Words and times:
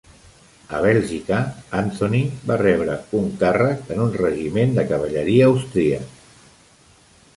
A 0.77 0.77
Bèlgica, 0.83 1.41
Anthony 1.81 2.23
va 2.51 2.57
rebre 2.63 2.95
un 3.21 3.29
càrrec 3.43 3.93
en 3.97 4.03
un 4.07 4.17
regiment 4.23 4.75
de 4.79 4.87
cavalleria 4.93 5.51
austríac. 5.53 6.13